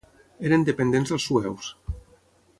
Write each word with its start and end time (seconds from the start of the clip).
Eren 0.49 0.63
dependents 0.69 1.13
dels 1.13 1.29
sueus. 1.31 1.71